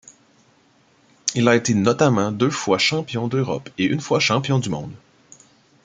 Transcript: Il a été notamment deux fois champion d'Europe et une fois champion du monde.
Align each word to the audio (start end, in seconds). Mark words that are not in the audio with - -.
Il 1.35 1.47
a 1.47 1.55
été 1.55 1.75
notamment 1.75 2.31
deux 2.31 2.49
fois 2.49 2.79
champion 2.79 3.27
d'Europe 3.27 3.69
et 3.77 3.83
une 3.85 4.01
fois 4.01 4.19
champion 4.19 4.57
du 4.57 4.69
monde. 4.71 4.93